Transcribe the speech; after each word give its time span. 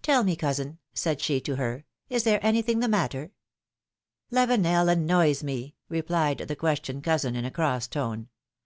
Tell 0.00 0.24
me, 0.24 0.36
cousin," 0.36 0.78
said 0.94 1.20
she 1.20 1.38
to 1.42 1.56
her, 1.56 1.84
is 2.08 2.24
there 2.24 2.40
anything 2.42 2.80
the 2.80 2.88
matter?" 2.88 3.32
Lavenel 4.32 4.88
annoys 4.90 5.42
me," 5.42 5.74
replied 5.90 6.38
the 6.38 6.56
questioned 6.56 7.04
cousin 7.04 7.36
in 7.36 7.44
a 7.44 7.50
cross 7.50 7.86
tone. 7.86 8.30